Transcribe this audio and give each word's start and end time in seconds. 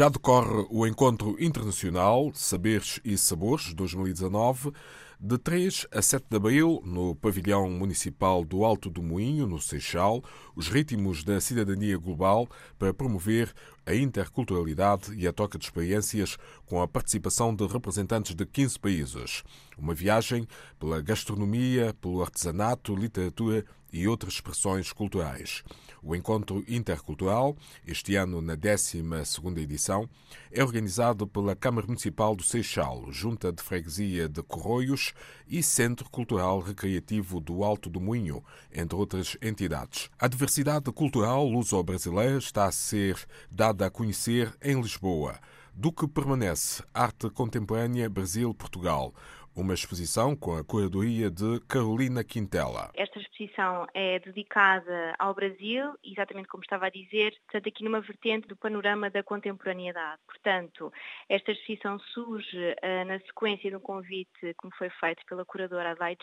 Já 0.00 0.08
decorre 0.08 0.66
o 0.70 0.86
Encontro 0.86 1.36
Internacional 1.38 2.32
Saberes 2.32 3.02
e 3.04 3.18
Sabores 3.18 3.74
2019, 3.74 4.72
de 5.22 5.36
3 5.36 5.86
a 5.92 6.00
7 6.00 6.24
de 6.30 6.36
abril, 6.38 6.80
no 6.82 7.14
Pavilhão 7.14 7.68
Municipal 7.68 8.42
do 8.42 8.64
Alto 8.64 8.88
do 8.88 9.02
Moinho, 9.02 9.46
no 9.46 9.60
Seixal, 9.60 10.24
os 10.56 10.68
ritmos 10.68 11.22
da 11.22 11.38
cidadania 11.42 11.98
global 11.98 12.48
para 12.78 12.94
promover 12.94 13.52
a 13.84 13.94
interculturalidade 13.94 15.12
e 15.14 15.28
a 15.28 15.32
troca 15.32 15.58
de 15.58 15.66
experiências 15.66 16.38
com 16.64 16.80
a 16.80 16.88
participação 16.88 17.54
de 17.54 17.66
representantes 17.66 18.34
de 18.34 18.46
15 18.46 18.78
países. 18.78 19.42
Uma 19.76 19.94
viagem 19.94 20.48
pela 20.78 21.02
gastronomia, 21.02 21.94
pelo 22.00 22.22
artesanato, 22.22 22.96
literatura 22.96 23.66
e 23.92 24.08
outras 24.08 24.34
expressões 24.34 24.92
culturais. 24.92 25.62
O 26.02 26.16
Encontro 26.16 26.64
Intercultural, 26.66 27.56
este 27.86 28.16
ano 28.16 28.40
na 28.40 28.56
12ª 28.56 29.58
edição, 29.58 30.08
é 30.50 30.62
organizado 30.62 31.26
pela 31.26 31.54
Câmara 31.54 31.86
Municipal 31.86 32.34
do 32.34 32.42
Seixal, 32.42 33.10
Junta 33.12 33.52
de 33.52 33.62
Freguesia 33.62 34.28
de 34.28 34.42
Corroios 34.42 35.09
e 35.48 35.62
Centro 35.62 36.08
Cultural 36.08 36.60
Recreativo 36.60 37.40
do 37.40 37.64
Alto 37.64 37.90
do 37.90 38.00
Moinho, 38.00 38.42
entre 38.72 38.96
outras 38.96 39.36
entidades. 39.42 40.10
A 40.18 40.28
diversidade 40.28 40.90
cultural 40.92 41.46
luso-brasileira 41.46 42.38
está 42.38 42.66
a 42.66 42.72
ser 42.72 43.16
dada 43.50 43.86
a 43.86 43.90
conhecer 43.90 44.54
em 44.62 44.80
Lisboa. 44.80 45.38
Do 45.72 45.92
que 45.92 46.06
permanece 46.06 46.82
Arte 46.92 47.30
Contemporânea 47.30 48.10
Brasil-Portugal, 48.10 49.14
uma 49.54 49.74
exposição 49.74 50.36
com 50.36 50.56
a 50.56 50.64
curadoria 50.64 51.30
de 51.30 51.60
Carolina 51.68 52.22
Quintela. 52.24 52.90
Esta 52.94 53.18
exposição 53.18 53.86
é 53.92 54.18
dedicada 54.18 55.14
ao 55.18 55.34
Brasil, 55.34 55.94
exatamente 56.04 56.48
como 56.48 56.62
estava 56.62 56.86
a 56.86 56.90
dizer, 56.90 57.32
portanto 57.46 57.68
aqui 57.68 57.84
numa 57.84 58.00
vertente 58.00 58.46
do 58.48 58.56
panorama 58.56 59.10
da 59.10 59.22
contemporaneidade. 59.22 60.20
Portanto, 60.26 60.92
esta 61.28 61.52
exposição 61.52 61.98
surge 61.98 62.58
uh, 62.58 63.04
na 63.06 63.18
sequência 63.20 63.70
do 63.70 63.80
convite 63.80 64.30
que 64.40 64.66
me 64.66 64.72
foi 64.76 64.90
feito 64.90 65.24
pela 65.26 65.44
curadora 65.44 65.90
Adelaide 65.90 66.20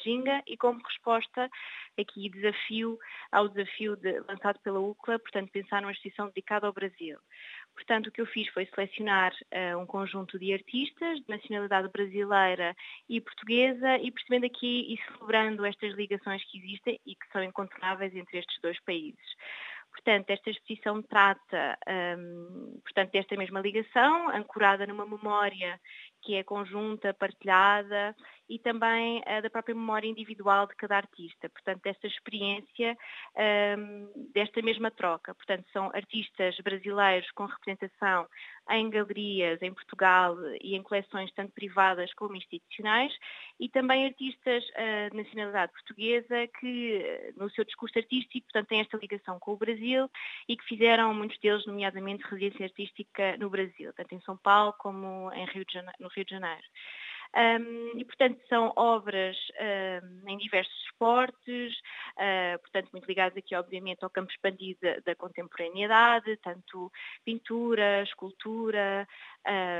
e 0.47 0.57
como 0.57 0.81
resposta 0.83 1.49
aqui 1.99 2.29
desafio 2.29 2.97
ao 3.31 3.49
desafio 3.49 3.95
de, 3.95 4.19
lançado 4.21 4.59
pela 4.59 4.79
UCLA, 4.79 5.19
portanto 5.19 5.51
pensar 5.51 5.81
numa 5.81 5.91
exposição 5.91 6.27
dedicada 6.27 6.67
ao 6.67 6.73
Brasil. 6.73 7.17
Portanto, 7.77 8.07
o 8.07 8.11
que 8.11 8.19
eu 8.19 8.25
fiz 8.25 8.47
foi 8.49 8.65
selecionar 8.65 9.31
uh, 9.53 9.77
um 9.77 9.85
conjunto 9.85 10.39
de 10.39 10.51
artistas 10.51 11.19
de 11.19 11.29
nacionalidade 11.29 11.87
brasileira 11.89 12.75
e 13.07 13.21
portuguesa 13.21 13.97
e 13.99 14.11
percebendo 14.11 14.47
aqui 14.47 14.93
e 14.93 14.97
celebrando 15.05 15.63
estas 15.63 15.93
ligações 15.93 16.43
que 16.45 16.57
existem 16.57 16.99
e 17.05 17.15
que 17.15 17.31
são 17.31 17.43
incontornáveis 17.43 18.15
entre 18.15 18.39
estes 18.39 18.59
dois 18.61 18.79
países. 18.79 19.35
Portanto, 19.91 20.29
esta 20.31 20.49
exposição 20.49 21.01
trata 21.03 21.77
um, 22.17 22.79
portanto, 22.83 23.11
desta 23.11 23.35
mesma 23.35 23.61
ligação, 23.61 24.29
ancorada 24.29 24.87
numa 24.87 25.05
memória 25.05 25.79
que 26.21 26.35
é 26.35 26.43
conjunta, 26.43 27.13
partilhada 27.13 28.15
e 28.49 28.57
também 28.59 29.19
uh, 29.19 29.41
da 29.41 29.49
própria 29.49 29.75
memória 29.75 30.07
individual 30.07 30.67
de 30.67 30.75
cada 30.75 30.97
artista. 30.97 31.49
Portanto, 31.49 31.81
desta 31.83 32.07
experiência, 32.07 32.97
um, 33.77 34.29
desta 34.33 34.61
mesma 34.61 34.89
troca. 34.89 35.35
Portanto, 35.35 35.65
são 35.73 35.87
artistas 35.93 36.57
brasileiros 36.59 37.29
com 37.31 37.45
representação 37.45 38.27
em 38.69 38.89
galerias 38.89 39.61
em 39.61 39.73
Portugal 39.73 40.35
e 40.61 40.75
em 40.75 40.83
coleções 40.83 41.31
tanto 41.33 41.53
privadas 41.53 42.13
como 42.13 42.35
institucionais 42.35 43.13
e 43.59 43.69
também 43.69 44.05
artistas 44.05 44.63
uh, 44.69 45.11
de 45.11 45.17
nacionalidade 45.17 45.71
portuguesa 45.73 46.47
que, 46.59 47.33
no 47.35 47.49
seu 47.51 47.65
discurso 47.65 47.97
artístico, 47.97 48.45
portanto, 48.47 48.67
têm 48.67 48.81
esta 48.81 48.97
ligação 48.97 49.39
com 49.39 49.53
o 49.53 49.57
Brasil 49.57 50.09
e 50.47 50.55
que 50.55 50.65
fizeram, 50.65 51.13
muitos 51.13 51.37
deles, 51.39 51.65
nomeadamente, 51.65 52.23
residência 52.23 52.65
artística 52.65 53.37
no 53.37 53.49
Brasil, 53.49 53.91
tanto 53.93 54.15
em 54.15 54.21
São 54.21 54.37
Paulo 54.37 54.73
como 54.77 55.31
em 55.33 55.45
Rio 55.45 55.65
Janeiro, 55.69 55.97
no 55.99 56.09
Rio 56.17 56.25
de 56.25 56.31
Janeiro. 56.31 56.67
Um, 57.35 57.99
e, 57.99 58.05
portanto, 58.05 58.39
são 58.47 58.71
obras 58.75 59.37
um, 59.59 60.29
em 60.29 60.37
diversos 60.37 60.73
esportes, 60.85 61.73
uh, 62.15 62.59
portanto, 62.61 62.89
muito 62.91 63.05
ligadas 63.05 63.37
aqui, 63.37 63.53
obviamente, 63.55 64.03
ao 64.03 64.09
campo 64.09 64.31
expandido 64.31 64.79
da, 64.81 64.99
da 65.05 65.15
contemporaneidade, 65.15 66.37
tanto 66.37 66.91
pintura, 67.23 68.01
escultura, 68.03 69.07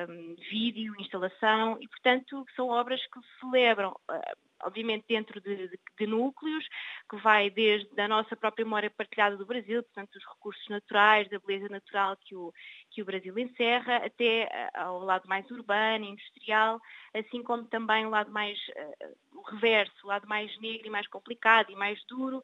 um, 0.10 0.36
vídeo, 0.50 0.94
instalação, 1.00 1.78
e, 1.82 1.88
portanto, 1.88 2.46
são 2.56 2.70
obras 2.70 3.02
que 3.08 3.20
celebram 3.40 3.92
uh, 4.12 4.47
obviamente 4.64 5.06
dentro 5.08 5.40
de, 5.42 5.68
de, 5.68 5.80
de, 6.00 6.08
núcleos, 6.08 6.66
que 7.10 7.18
vai 7.18 7.50
desde 7.50 8.00
a 8.00 8.08
nossa 8.08 8.36
própria 8.36 8.66
memória 8.66 8.90
partilhada 8.90 9.38
do 9.38 9.46
Brasil, 9.46 9.84
portanto 9.84 10.16
os 10.16 10.26
recursos 10.26 10.68
naturais, 10.70 11.30
da 11.30 11.40
beleza 11.40 11.70
natural 11.70 12.18
que 12.18 12.36
o, 12.36 12.54
que 12.92 13.02
o 13.02 13.06
Brasil 13.06 13.38
encerra, 13.38 13.98
até 13.98 14.44
eh, 14.44 14.70
ao 14.74 15.00
lado 15.00 15.28
mais 15.28 15.50
urbano, 15.52 16.06
industrial, 16.06 16.80
assim 17.14 17.44
como 17.44 17.66
também 17.66 18.06
o 18.06 18.10
lado 18.10 18.32
mais, 18.32 18.58
o 19.27 19.27
reverso, 19.52 19.94
o 20.04 20.08
lado 20.08 20.28
mais 20.28 20.56
negro 20.60 20.88
e 20.88 20.90
mais 20.90 21.08
complicado 21.08 21.72
e 21.72 21.76
mais 21.76 22.04
duro, 22.06 22.44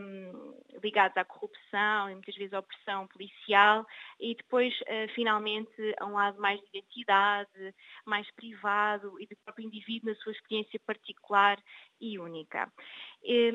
um, 0.00 0.54
ligados 0.82 1.16
à 1.16 1.24
corrupção 1.24 2.10
e 2.10 2.14
muitas 2.14 2.34
vezes 2.36 2.52
à 2.52 2.58
opressão 2.58 3.06
policial, 3.06 3.86
e 4.20 4.34
depois, 4.34 4.74
uh, 4.82 5.08
finalmente, 5.14 5.94
a 5.98 6.06
um 6.06 6.14
lado 6.14 6.40
mais 6.40 6.60
de 6.60 6.66
identidade, 6.68 7.74
mais 8.04 8.30
privado 8.32 9.20
e 9.20 9.26
do 9.26 9.36
próprio 9.44 9.66
indivíduo 9.66 10.10
na 10.10 10.16
sua 10.16 10.32
experiência 10.32 10.80
particular 10.86 11.58
e 12.00 12.18
única. 12.18 12.70
E, 13.22 13.52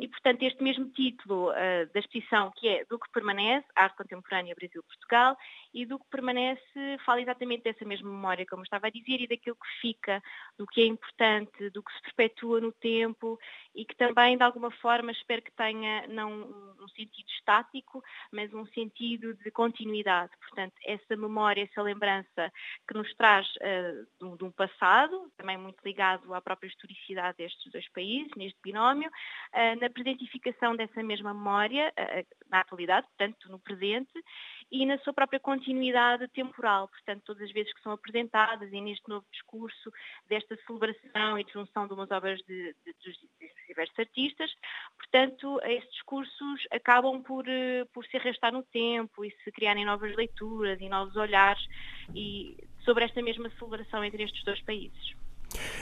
e, 0.00 0.08
portanto, 0.08 0.42
este 0.42 0.62
mesmo 0.62 0.90
título 0.90 1.50
uh, 1.50 1.92
da 1.92 2.00
exposição, 2.00 2.52
que 2.56 2.68
é 2.68 2.84
Do 2.84 2.98
que 2.98 3.10
permanece, 3.12 3.66
Arte 3.74 3.96
Contemporânea 3.96 4.54
Brasil-Portugal, 4.54 5.36
e 5.72 5.86
do 5.86 5.98
que 5.98 6.06
permanece 6.10 6.98
fala 7.04 7.20
exatamente 7.20 7.62
dessa 7.64 7.84
mesma 7.84 8.10
memória, 8.10 8.46
como 8.46 8.62
estava 8.62 8.88
a 8.88 8.90
dizer, 8.90 9.20
e 9.20 9.28
daquilo 9.28 9.56
que 9.56 9.80
fica, 9.80 10.22
do 10.58 10.66
que 10.66 10.82
é 10.82 10.86
importante, 10.86 11.70
do 11.70 11.82
que 11.82 11.92
se 11.92 12.02
perpetua 12.02 12.60
no 12.60 12.72
tempo 12.72 13.38
e 13.74 13.84
que 13.84 13.94
também, 13.94 14.36
de 14.36 14.42
alguma 14.42 14.70
forma, 14.70 15.12
espero 15.12 15.40
que 15.40 15.52
tenha 15.52 16.06
não 16.08 16.32
um 16.80 16.88
sentido 16.88 17.28
estático, 17.28 18.02
mas 18.32 18.52
um 18.52 18.66
sentido 18.66 19.34
de 19.34 19.50
continuidade. 19.52 20.32
Portanto, 20.40 20.74
essa 20.84 21.16
memória, 21.16 21.62
essa 21.62 21.82
lembrança 21.82 22.52
que 22.86 22.94
nos 22.94 23.12
traz 23.14 23.46
uh, 23.56 24.36
de 24.36 24.44
um 24.44 24.50
passado, 24.50 25.30
também 25.36 25.56
muito 25.56 25.80
ligado 25.84 26.34
à 26.34 26.40
própria 26.40 26.68
historicidade 26.68 27.38
destes 27.38 27.70
dois 27.70 27.88
países, 27.90 28.32
neste 28.36 28.58
binómio, 28.62 28.97
uh, 29.06 29.80
na 29.80 29.88
presentificação 29.90 30.74
dessa 30.74 31.02
mesma 31.02 31.32
memória, 31.32 31.92
uh, 31.98 32.48
na 32.50 32.60
atualidade, 32.60 33.06
portanto, 33.08 33.50
no 33.50 33.58
presente, 33.58 34.12
e 34.70 34.84
na 34.84 34.98
sua 34.98 35.12
própria 35.12 35.40
continuidade 35.40 36.28
temporal, 36.28 36.88
portanto, 36.88 37.22
todas 37.24 37.42
as 37.42 37.52
vezes 37.52 37.72
que 37.72 37.82
são 37.82 37.92
apresentadas 37.92 38.70
e 38.70 38.80
neste 38.80 39.08
novo 39.08 39.24
discurso 39.32 39.90
desta 40.28 40.56
celebração 40.66 41.38
e 41.38 41.46
junção 41.50 41.86
de 41.86 41.94
umas 41.94 42.10
obras 42.10 42.38
de, 42.40 42.74
de, 42.84 42.94
dos 43.02 43.16
diversos 43.66 43.98
artistas, 43.98 44.54
portanto, 44.96 45.60
estes 45.64 45.92
discursos 45.92 46.66
acabam 46.70 47.22
por, 47.22 47.48
eh, 47.48 47.84
por 47.94 48.04
se 48.06 48.16
arrastar 48.18 48.52
no 48.52 48.62
tempo 48.62 49.24
e 49.24 49.30
se 49.42 49.52
criarem 49.52 49.84
novas 49.84 50.14
leituras 50.14 50.78
e 50.80 50.88
novos 50.88 51.16
olhares 51.16 51.62
e 52.14 52.56
sobre 52.84 53.04
esta 53.04 53.22
mesma 53.22 53.50
celebração 53.50 54.04
entre 54.04 54.22
estes 54.22 54.44
dois 54.44 54.60
países. 54.62 55.27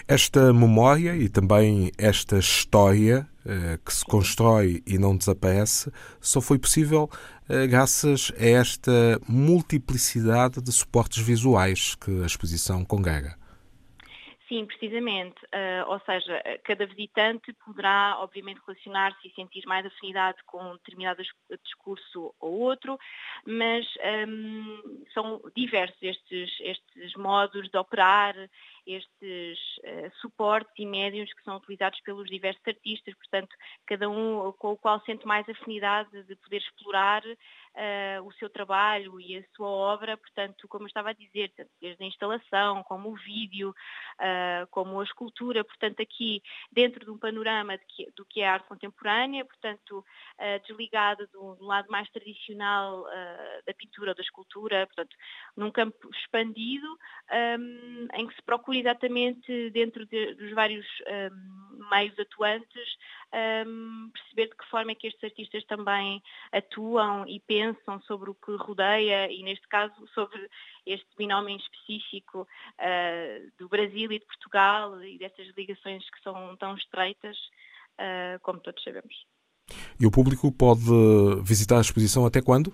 Esta 0.08 0.52
memória 0.52 1.16
e 1.16 1.28
também 1.28 1.90
esta 1.98 2.38
história 2.38 3.28
eh, 3.44 3.78
que 3.84 3.92
se 3.92 4.04
constrói 4.04 4.82
e 4.86 4.98
não 4.98 5.16
desaparece 5.16 5.92
só 6.20 6.40
foi 6.40 6.58
possível 6.58 7.08
eh, 7.48 7.66
graças 7.66 8.32
a 8.38 8.44
esta 8.44 9.20
multiplicidade 9.28 10.60
de 10.60 10.72
suportes 10.72 11.22
visuais 11.22 11.94
que 11.94 12.22
a 12.22 12.26
exposição 12.26 12.84
congrega. 12.84 13.36
Sim, 14.48 14.64
precisamente. 14.64 15.36
Uh, 15.46 15.88
ou 15.88 16.00
seja, 16.00 16.40
cada 16.62 16.86
visitante 16.86 17.52
poderá, 17.64 18.16
obviamente, 18.20 18.60
relacionar-se 18.64 19.26
e 19.26 19.34
sentir 19.34 19.64
mais 19.66 19.84
afinidade 19.84 20.38
com 20.46 20.62
um 20.62 20.72
determinado 20.74 21.20
discurso 21.64 22.32
ou 22.38 22.60
outro, 22.60 22.96
mas 23.44 23.84
um, 24.28 25.04
são 25.12 25.40
diversos 25.56 26.00
estes, 26.00 26.50
estes 26.60 27.14
modos 27.16 27.68
de 27.68 27.76
operar, 27.76 28.36
estes 28.86 29.58
uh, 29.78 30.10
suportes 30.20 30.72
e 30.78 30.86
médios 30.86 31.32
que 31.32 31.42
são 31.42 31.56
utilizados 31.56 32.00
pelos 32.02 32.28
diversos 32.28 32.62
artistas, 32.66 33.14
portanto, 33.14 33.54
cada 33.86 34.08
um 34.08 34.52
com 34.52 34.72
o 34.72 34.76
qual 34.76 35.00
sente 35.00 35.26
mais 35.26 35.48
afinidade 35.48 36.22
de 36.22 36.36
poder 36.36 36.58
explorar 36.58 37.22
uh, 37.26 38.22
o 38.24 38.32
seu 38.34 38.48
trabalho 38.48 39.20
e 39.20 39.36
a 39.36 39.44
sua 39.56 39.68
obra, 39.68 40.16
portanto, 40.16 40.68
como 40.68 40.84
eu 40.84 40.88
estava 40.88 41.10
a 41.10 41.14
dizer, 41.14 41.52
desde 41.80 42.02
a 42.02 42.06
instalação, 42.06 42.84
como 42.84 43.10
o 43.10 43.16
vídeo, 43.16 43.70
uh, 43.70 44.66
como 44.70 45.00
a 45.00 45.04
escultura, 45.04 45.64
portanto, 45.64 46.00
aqui 46.00 46.40
dentro 46.70 47.04
de 47.04 47.10
um 47.10 47.18
panorama 47.18 47.76
de 47.76 47.84
que, 47.86 48.10
do 48.12 48.24
que 48.24 48.40
é 48.40 48.48
a 48.48 48.52
arte 48.54 48.68
contemporânea, 48.68 49.44
portanto, 49.44 50.04
desligado 50.66 51.26
do, 51.28 51.56
do, 51.56 51.64
lado 51.64 51.90
mais 51.90 52.08
tradicional 52.10 53.04
da 53.66 53.74
pintura 53.74 54.10
ou 54.10 54.14
da 54.14 54.22
escultura, 54.22 54.86
portanto, 54.86 55.16
num 55.56 55.70
campo 55.70 56.10
expandido, 56.10 56.86
um, 57.58 58.06
em 58.14 58.26
que 58.26 58.34
se 58.34 58.42
procura 58.42 58.75
exatamente 58.78 59.70
dentro 59.70 60.06
de, 60.06 60.34
dos 60.34 60.52
vários 60.52 60.86
um, 61.06 61.88
meios 61.90 62.18
atuantes, 62.18 62.96
um, 63.66 64.10
perceber 64.12 64.48
de 64.48 64.56
que 64.56 64.70
forma 64.70 64.92
é 64.92 64.94
que 64.94 65.06
estes 65.06 65.24
artistas 65.24 65.64
também 65.64 66.22
atuam 66.52 67.26
e 67.26 67.40
pensam 67.40 68.00
sobre 68.02 68.30
o 68.30 68.34
que 68.34 68.54
rodeia 68.56 69.30
e, 69.30 69.42
neste 69.42 69.66
caso, 69.68 69.94
sobre 70.14 70.48
este 70.86 71.08
binómio 71.16 71.56
específico 71.56 72.42
uh, 72.42 73.52
do 73.58 73.68
Brasil 73.68 74.12
e 74.12 74.18
de 74.18 74.26
Portugal 74.26 75.02
e 75.02 75.18
destas 75.18 75.48
ligações 75.56 76.08
que 76.10 76.22
são 76.22 76.56
tão 76.56 76.74
estreitas, 76.76 77.36
uh, 77.98 78.40
como 78.42 78.60
todos 78.60 78.82
sabemos. 78.82 79.14
E 79.98 80.06
o 80.06 80.10
público 80.10 80.52
pode 80.52 80.84
visitar 81.42 81.78
a 81.78 81.80
exposição 81.80 82.24
até 82.24 82.40
quando? 82.40 82.72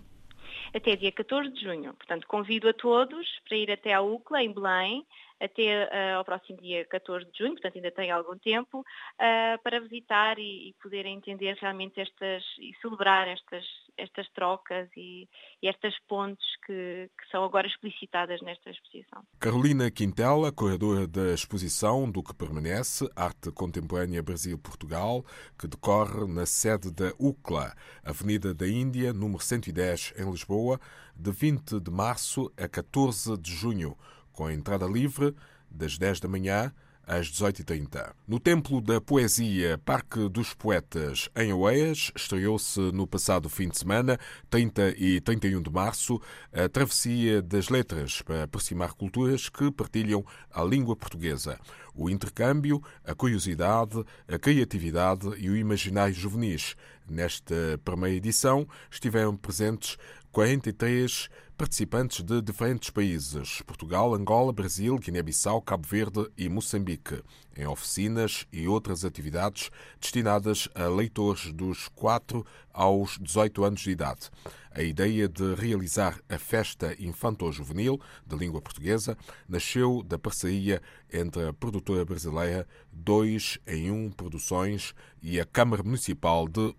Até 0.75 0.97
dia 0.97 1.13
14 1.13 1.51
de 1.51 1.63
junho. 1.63 1.93
Portanto, 1.95 2.27
convido 2.27 2.69
a 2.69 2.73
todos 2.73 3.27
para 3.47 3.57
ir 3.57 3.71
até 3.71 3.93
à 3.93 4.01
UCLA, 4.01 4.43
em 4.43 4.53
Belém, 4.53 5.07
até 5.43 5.85
uh, 5.85 6.19
ao 6.19 6.25
próximo 6.25 6.61
dia 6.61 6.85
14 6.87 7.27
de 7.33 7.39
junho, 7.39 7.53
portanto 7.53 7.77
ainda 7.77 7.91
tem 7.91 8.11
algum 8.11 8.39
tempo, 8.39 8.81
uh, 8.81 9.63
para 9.63 9.81
visitar 9.81 10.39
e, 10.39 10.69
e 10.69 10.75
poder 10.81 11.05
entender 11.05 11.57
realmente 11.61 12.01
estas 12.01 12.45
e 12.61 12.73
celebrar 12.81 13.27
estas, 13.27 13.65
estas 13.97 14.29
trocas 14.31 14.89
e, 14.97 15.29
e 15.61 15.69
estas 15.69 15.99
pontes 16.09 16.47
que, 16.65 17.11
que, 17.19 17.29
são 17.31 17.43
agora 17.43 17.67
explicitadas 17.67 18.41
nesta 18.43 18.71
exposição. 18.71 19.23
Carolina 19.41 19.91
Quintela, 19.91 20.53
corredora 20.53 21.09
da 21.09 21.35
exposição 21.35 22.09
do 22.09 22.23
que 22.23 22.35
permanece, 22.35 23.11
Arte 23.17 23.51
Contemporânea 23.51 24.23
Brasil-Portugal, 24.23 25.25
que 25.59 25.67
decorre 25.67 26.27
na 26.33 26.47
sede 26.47 26.93
da 26.93 27.13
UCLA, 27.19 27.75
Avenida 28.05 28.55
da 28.55 28.69
Índia, 28.69 29.13
número 29.13 29.43
110, 29.43 30.15
em 30.17 30.31
Lisboa, 30.31 30.79
de 31.17 31.33
20 31.33 31.81
de 31.81 31.91
março 31.91 32.53
a 32.57 32.69
14 32.69 33.37
de 33.39 33.53
junho 33.53 33.97
com 34.33 34.51
entrada 34.51 34.87
livre 34.87 35.35
das 35.71 35.99
10 35.99 36.21
da 36.21 36.29
manhã 36.29 36.73
às 37.07 37.31
18h30. 37.31 38.13
No 38.27 38.39
Templo 38.39 38.81
da 38.81 39.01
Poesia 39.01 39.79
Parque 39.85 40.29
dos 40.29 40.55
Poetas, 40.55 41.29
em 41.37 41.53
Oeias, 41.53 42.13
estreou-se 42.15 42.81
no 42.93 43.07
passado 43.07 43.49
fim 43.49 43.69
de 43.69 43.79
semana, 43.79 44.19
30 44.49 44.95
e 44.97 45.21
31 45.21 45.63
de 45.63 45.71
março, 45.71 46.21
a 46.53 46.69
Travessia 46.69 47.43
das 47.43 47.69
Letras, 47.69 48.23
para 48.23 48.45
aproximar 48.45 48.93
culturas 48.95 49.49
que 49.49 49.71
partilham 49.71 50.25
a 50.51 50.63
língua 50.63 50.97
portuguesa. 50.97 51.59
O 51.95 52.09
intercâmbio, 52.09 52.83
a 53.05 53.15
curiosidade, 53.15 54.03
a 54.27 54.39
criatividade 54.39 55.29
e 55.39 55.51
o 55.51 55.57
imaginário 55.57 56.15
juvenis. 56.15 56.75
Nesta 57.09 57.79
primeira 57.85 58.17
edição 58.17 58.67
estiveram 58.91 59.37
presentes 59.37 59.99
43 60.33 61.29
participantes 61.59 62.23
de 62.23 62.41
diferentes 62.41 62.89
países: 62.89 63.61
Portugal, 63.67 64.15
Angola, 64.15 64.51
Brasil, 64.51 64.97
Guiné-Bissau, 64.97 65.61
Cabo 65.61 65.87
Verde 65.87 66.27
e 66.39 66.49
Moçambique, 66.49 67.23
em 67.57 67.67
oficinas 67.67 68.47
e 68.53 68.67
outras 68.67 69.05
atividades 69.05 69.71
destinadas 70.01 70.69
a 70.75 70.87
leitores 70.87 71.53
dos 71.53 71.89
4 71.89 72.45
aos 72.73 73.19
18 73.19 73.65
anos 73.65 73.81
de 73.81 73.91
idade. 73.91 74.31
A 74.75 74.83
ideia 74.83 75.29
de 75.29 75.55
realizar 75.55 76.19
a 76.29 76.39
Festa 76.39 76.97
Infanto-Juvenil 76.99 78.01
de 78.27 78.37
língua 78.37 78.63
portuguesa 78.63 79.17
nasceu 79.49 80.03
da 80.03 80.19
parceria 80.19 80.81
entre 81.13 81.49
a 81.49 81.53
produtora 81.53 82.05
brasileira 82.05 82.67
2 82.91 83.59
em 83.67 83.91
1 83.91 84.13
Produções 84.13 84.95
e 85.23 85.39
a 85.39 85.45
Câmara 85.45 85.83
Municipal 85.83 86.49
de. 86.49 86.75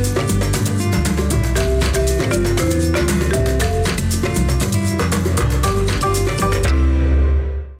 Música 0.00 0.41